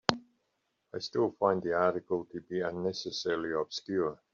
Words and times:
I 0.95 0.97
still 0.97 1.29
find 1.39 1.61
the 1.61 1.73
article 1.73 2.25
to 2.31 2.41
be 2.41 2.61
unnecessarily 2.61 3.51
obscure. 3.53 4.19